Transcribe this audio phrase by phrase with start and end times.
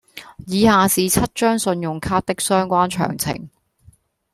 [0.47, 3.51] 以下是七張信用卡的相關詳情